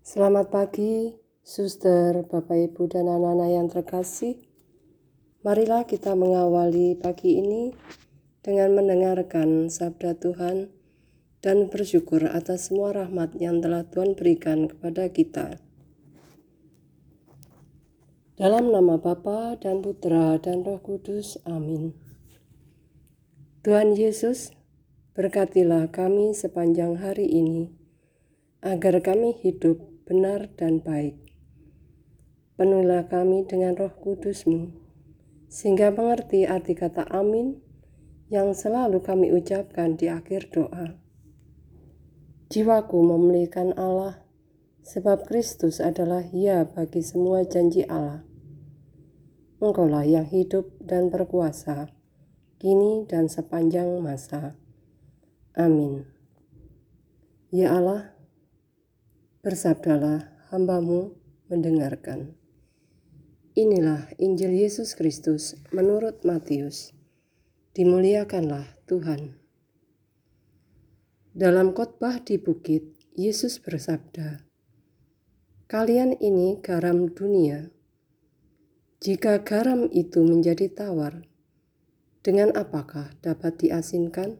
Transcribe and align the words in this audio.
Selamat 0.00 0.48
pagi, 0.48 1.12
suster, 1.44 2.24
Bapak, 2.24 2.56
Ibu, 2.56 2.88
dan 2.88 3.04
anak-anak 3.04 3.50
yang 3.52 3.68
terkasih. 3.68 4.40
Marilah 5.44 5.84
kita 5.84 6.16
mengawali 6.16 6.96
pagi 6.96 7.36
ini 7.36 7.76
dengan 8.40 8.80
mendengarkan 8.80 9.68
sabda 9.68 10.16
Tuhan 10.16 10.72
dan 11.44 11.68
bersyukur 11.68 12.24
atas 12.24 12.72
semua 12.72 12.96
rahmat 12.96 13.36
yang 13.36 13.60
telah 13.60 13.84
Tuhan 13.92 14.16
berikan 14.16 14.72
kepada 14.72 15.12
kita. 15.12 15.60
Dalam 18.40 18.72
nama 18.72 18.96
Bapa 18.96 19.60
dan 19.60 19.84
Putra 19.84 20.40
dan 20.40 20.64
Roh 20.64 20.80
Kudus, 20.80 21.36
amin. 21.44 21.92
Tuhan 23.60 23.92
Yesus, 23.92 24.56
berkatilah 25.12 25.92
kami 25.92 26.32
sepanjang 26.32 27.04
hari 27.04 27.28
ini, 27.28 27.79
agar 28.60 29.00
kami 29.00 29.32
hidup 29.40 29.80
benar 30.04 30.52
dan 30.60 30.84
baik. 30.84 31.16
Penuhilah 32.60 33.08
kami 33.08 33.48
dengan 33.48 33.72
roh 33.72 33.92
kudusmu, 33.96 34.68
sehingga 35.48 35.88
mengerti 35.88 36.44
arti 36.44 36.76
kata 36.76 37.08
amin 37.08 37.56
yang 38.28 38.52
selalu 38.52 39.00
kami 39.00 39.32
ucapkan 39.32 39.96
di 39.96 40.12
akhir 40.12 40.52
doa. 40.52 41.00
Jiwaku 42.52 43.00
memulihkan 43.00 43.72
Allah, 43.80 44.20
sebab 44.84 45.24
Kristus 45.24 45.80
adalah 45.80 46.28
ya 46.28 46.68
bagi 46.68 47.00
semua 47.00 47.46
janji 47.48 47.88
Allah. 47.88 48.28
Engkaulah 49.60 50.04
yang 50.04 50.28
hidup 50.28 50.68
dan 50.84 51.08
berkuasa, 51.08 51.88
kini 52.60 53.08
dan 53.08 53.32
sepanjang 53.32 54.04
masa. 54.04 54.58
Amin. 55.56 56.04
Ya 57.48 57.72
Allah, 57.72 58.19
Bersabdalah 59.40 60.28
hambamu 60.52 61.16
mendengarkan. 61.48 62.36
Inilah 63.56 64.12
Injil 64.20 64.52
Yesus 64.52 64.92
Kristus 64.92 65.56
menurut 65.72 66.28
Matius. 66.28 66.92
Dimuliakanlah 67.72 68.76
Tuhan. 68.84 69.40
Dalam 71.32 71.72
khotbah 71.72 72.20
di 72.20 72.36
bukit, 72.36 72.84
Yesus 73.16 73.64
bersabda, 73.64 74.44
Kalian 75.72 76.20
ini 76.20 76.60
garam 76.60 77.08
dunia. 77.08 77.72
Jika 79.00 79.40
garam 79.40 79.88
itu 79.88 80.20
menjadi 80.20 80.68
tawar, 80.68 81.24
dengan 82.20 82.52
apakah 82.52 83.16
dapat 83.24 83.56
diasinkan? 83.56 84.36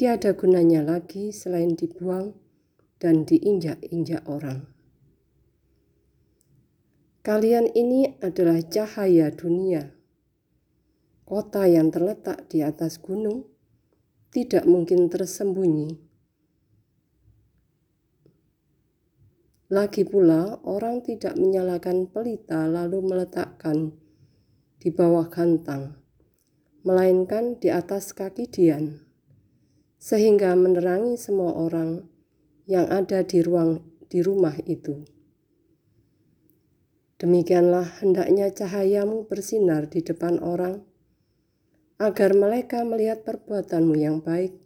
Tiada 0.00 0.32
gunanya 0.32 0.80
lagi 0.80 1.28
selain 1.28 1.76
dibuang 1.76 2.32
dan 2.96 3.28
diinjak-injak 3.28 4.24
orang. 4.24 4.64
Kalian 7.20 7.68
ini 7.76 8.16
adalah 8.24 8.64
cahaya 8.64 9.28
dunia. 9.28 9.92
Kota 11.28 11.68
yang 11.68 11.92
terletak 11.92 12.48
di 12.48 12.64
atas 12.64 12.96
gunung 12.96 13.44
tidak 14.32 14.64
mungkin 14.64 15.12
tersembunyi. 15.12 16.00
Lagi 19.68 20.08
pula, 20.08 20.64
orang 20.64 21.04
tidak 21.04 21.36
menyalakan 21.36 22.08
pelita 22.08 22.64
lalu 22.64 23.04
meletakkan 23.04 23.92
di 24.80 24.88
bawah 24.88 25.28
gantang, 25.28 26.00
melainkan 26.88 27.60
di 27.60 27.68
atas 27.68 28.16
kaki 28.16 28.48
Dian 28.48 29.09
sehingga 30.00 30.56
menerangi 30.56 31.20
semua 31.20 31.52
orang 31.52 32.08
yang 32.64 32.88
ada 32.88 33.20
di 33.20 33.44
ruang 33.44 33.84
di 34.08 34.24
rumah 34.24 34.56
itu. 34.64 35.04
Demikianlah 37.20 38.00
hendaknya 38.00 38.48
cahayamu 38.48 39.28
bersinar 39.28 39.92
di 39.92 40.00
depan 40.00 40.40
orang, 40.40 40.80
agar 42.00 42.32
mereka 42.32 42.80
melihat 42.80 43.28
perbuatanmu 43.28 43.92
yang 44.00 44.24
baik 44.24 44.56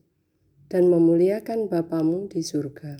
dan 0.70 0.86
memuliakan 0.86 1.66
Bapamu 1.66 2.30
di 2.30 2.46
surga. 2.46 2.94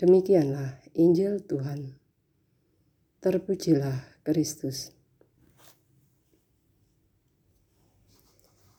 Demikianlah 0.00 0.80
Injil 0.96 1.44
Tuhan. 1.44 2.00
Terpujilah 3.20 4.24
Kristus. 4.24 4.96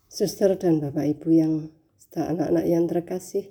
Suster 0.10 0.58
dan 0.58 0.82
Bapak 0.82 1.06
Ibu 1.06 1.30
yang 1.30 1.54
serta 2.10 2.34
anak-anak 2.34 2.66
yang 2.66 2.90
terkasih. 2.90 3.46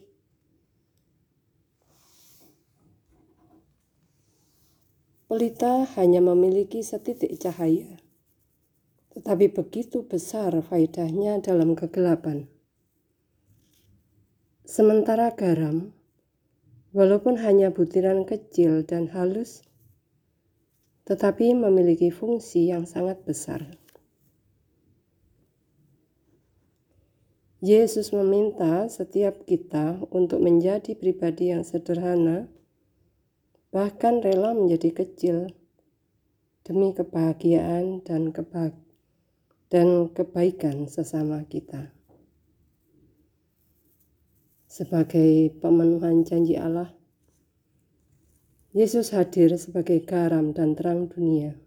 Pelita 5.30 5.86
hanya 5.94 6.18
memiliki 6.18 6.82
setitik 6.82 7.38
cahaya, 7.38 8.02
tetapi 9.14 9.54
begitu 9.54 10.02
besar 10.02 10.58
faedahnya 10.58 11.38
dalam 11.38 11.78
kegelapan. 11.78 12.50
Sementara 14.66 15.30
garam, 15.38 15.94
walaupun 16.90 17.38
hanya 17.38 17.70
butiran 17.70 18.26
kecil 18.26 18.82
dan 18.82 19.06
halus, 19.14 19.62
tetapi 21.06 21.54
memiliki 21.54 22.10
fungsi 22.10 22.74
yang 22.74 22.90
sangat 22.90 23.22
besar. 23.22 23.70
Yesus 27.58 28.14
meminta 28.14 28.86
setiap 28.86 29.42
kita 29.42 29.98
untuk 30.14 30.38
menjadi 30.38 30.94
pribadi 30.94 31.50
yang 31.50 31.66
sederhana, 31.66 32.46
bahkan 33.74 34.22
rela 34.22 34.54
menjadi 34.54 34.94
kecil 34.94 35.50
demi 36.62 36.94
kebahagiaan 36.94 38.06
dan 38.06 38.30
keba 38.30 38.70
dan 39.74 40.06
kebaikan 40.14 40.86
sesama 40.86 41.42
kita. 41.50 41.90
Sebagai 44.70 45.50
pemenuhan 45.58 46.22
janji 46.22 46.54
Allah, 46.54 46.94
Yesus 48.70 49.10
hadir 49.10 49.50
sebagai 49.58 49.98
garam 50.06 50.54
dan 50.54 50.78
terang 50.78 51.10
dunia. 51.10 51.58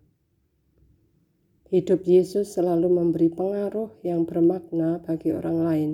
Hidup 1.72 2.04
Yesus 2.04 2.52
selalu 2.52 2.92
memberi 2.92 3.32
pengaruh 3.32 4.04
yang 4.04 4.28
bermakna 4.28 5.00
bagi 5.08 5.32
orang 5.32 5.58
lain. 5.64 5.92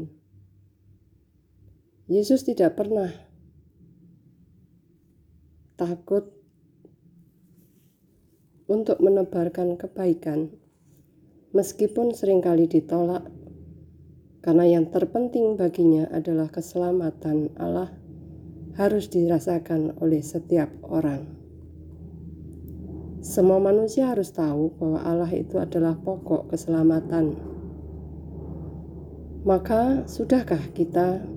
Yesus 2.09 2.41
tidak 2.41 2.81
pernah 2.81 3.13
takut 5.77 6.33
untuk 8.65 8.97
menebarkan 8.97 9.77
kebaikan, 9.77 10.49
meskipun 11.53 12.09
sering 12.17 12.41
kali 12.41 12.65
ditolak, 12.65 13.29
karena 14.41 14.65
yang 14.65 14.89
terpenting 14.89 15.61
baginya 15.61 16.09
adalah 16.09 16.49
keselamatan 16.49 17.53
Allah 17.53 17.93
harus 18.81 19.13
dirasakan 19.13 19.93
oleh 20.01 20.25
setiap 20.25 20.73
orang. 20.89 21.46
Semua 23.27 23.59
manusia 23.59 24.07
harus 24.07 24.31
tahu 24.31 24.71
bahwa 24.79 25.03
Allah 25.03 25.27
itu 25.35 25.59
adalah 25.59 25.99
pokok 25.99 26.47
keselamatan. 26.47 27.35
Maka, 29.43 30.07
sudahkah 30.07 30.63
kita 30.71 31.27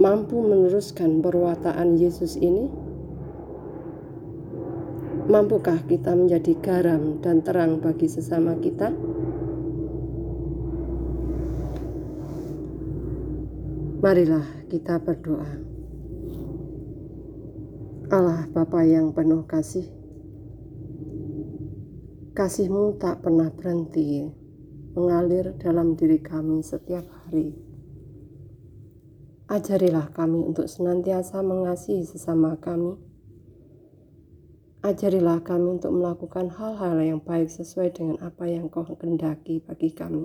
mampu 0.00 0.40
meneruskan 0.40 1.20
perwataan 1.20 2.00
Yesus 2.00 2.40
ini? 2.40 2.64
Mampukah 5.28 5.84
kita 5.84 6.16
menjadi 6.16 6.56
garam 6.64 7.20
dan 7.20 7.44
terang 7.44 7.84
bagi 7.84 8.08
sesama 8.08 8.56
kita? 8.56 8.88
Marilah 14.00 14.48
kita 14.72 14.96
berdoa. 14.96 15.60
Allah 18.08 18.48
Bapa 18.48 18.80
yang 18.80 19.12
penuh 19.12 19.44
kasih, 19.44 20.01
Kasihmu 22.32 22.96
tak 22.96 23.20
pernah 23.20 23.52
berhenti 23.52 24.24
mengalir 24.96 25.52
dalam 25.60 25.92
diri 25.92 26.16
kami 26.16 26.64
setiap 26.64 27.04
hari. 27.04 27.52
Ajarilah 29.52 30.08
kami 30.16 30.40
untuk 30.40 30.64
senantiasa 30.64 31.44
mengasihi 31.44 32.08
sesama 32.08 32.56
kami. 32.56 32.96
Ajarilah 34.80 35.44
kami 35.44 35.76
untuk 35.76 35.92
melakukan 35.92 36.48
hal-hal 36.56 37.04
yang 37.04 37.20
baik 37.20 37.52
sesuai 37.52 37.92
dengan 37.92 38.16
apa 38.24 38.48
yang 38.48 38.72
kau 38.72 38.88
kendaki 38.88 39.60
bagi 39.60 39.92
kami. 39.92 40.24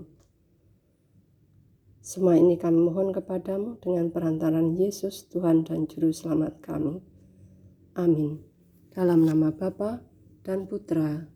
Semua 2.00 2.40
ini 2.40 2.56
kami 2.56 2.88
mohon 2.88 3.12
kepadamu 3.12 3.84
dengan 3.84 4.16
perantaran 4.16 4.80
Yesus 4.80 5.28
Tuhan 5.28 5.68
dan 5.68 5.92
Juru 5.92 6.16
Selamat 6.16 6.56
kami. 6.64 7.04
Amin. 8.00 8.40
Dalam 8.96 9.28
nama 9.28 9.52
Bapa 9.52 10.00
dan 10.48 10.72
Putra 10.72 11.36